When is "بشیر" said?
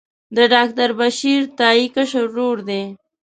0.99-1.41